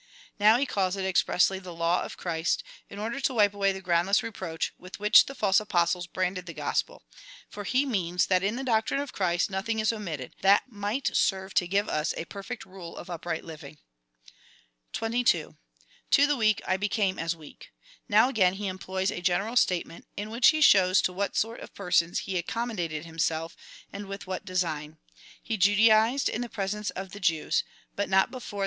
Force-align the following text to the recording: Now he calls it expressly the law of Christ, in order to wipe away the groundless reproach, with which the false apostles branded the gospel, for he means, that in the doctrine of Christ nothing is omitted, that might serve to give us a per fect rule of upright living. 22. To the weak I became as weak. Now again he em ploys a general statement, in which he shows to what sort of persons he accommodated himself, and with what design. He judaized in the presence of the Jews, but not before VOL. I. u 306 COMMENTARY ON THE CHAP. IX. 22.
Now 0.39 0.57
he 0.57 0.65
calls 0.65 0.95
it 0.95 1.05
expressly 1.05 1.59
the 1.59 1.75
law 1.75 2.01
of 2.01 2.17
Christ, 2.17 2.63
in 2.89 2.97
order 2.97 3.19
to 3.19 3.33
wipe 3.35 3.53
away 3.53 3.71
the 3.71 3.81
groundless 3.83 4.23
reproach, 4.23 4.73
with 4.79 4.99
which 4.99 5.27
the 5.27 5.35
false 5.35 5.59
apostles 5.59 6.07
branded 6.07 6.47
the 6.47 6.55
gospel, 6.55 7.03
for 7.51 7.65
he 7.65 7.85
means, 7.85 8.25
that 8.25 8.41
in 8.41 8.55
the 8.55 8.63
doctrine 8.63 8.99
of 8.99 9.13
Christ 9.13 9.51
nothing 9.51 9.77
is 9.77 9.93
omitted, 9.93 10.33
that 10.41 10.63
might 10.71 11.15
serve 11.15 11.53
to 11.53 11.67
give 11.67 11.87
us 11.87 12.15
a 12.17 12.25
per 12.25 12.41
fect 12.41 12.65
rule 12.65 12.97
of 12.97 13.11
upright 13.11 13.43
living. 13.45 13.77
22. 14.91 15.55
To 16.09 16.25
the 16.25 16.35
weak 16.35 16.63
I 16.67 16.77
became 16.77 17.19
as 17.19 17.35
weak. 17.35 17.71
Now 18.09 18.27
again 18.27 18.53
he 18.55 18.67
em 18.67 18.79
ploys 18.79 19.11
a 19.11 19.21
general 19.21 19.55
statement, 19.55 20.07
in 20.17 20.31
which 20.31 20.47
he 20.47 20.61
shows 20.61 20.99
to 21.03 21.13
what 21.13 21.35
sort 21.35 21.59
of 21.59 21.75
persons 21.75 22.21
he 22.21 22.39
accommodated 22.39 23.05
himself, 23.05 23.55
and 23.93 24.07
with 24.07 24.25
what 24.25 24.45
design. 24.45 24.97
He 25.43 25.59
judaized 25.59 26.27
in 26.27 26.41
the 26.41 26.49
presence 26.49 26.89
of 26.89 27.11
the 27.11 27.19
Jews, 27.19 27.63
but 27.95 28.09
not 28.09 28.09
before 28.09 28.09
VOL. 28.09 28.09
I. 28.09 28.09
u 28.09 28.09
306 28.13 28.13
COMMENTARY 28.17 28.21
ON 28.25 28.29
THE 28.31 28.37
CHAP. 28.37 28.37
IX. 28.37 28.49
22. 28.49 28.59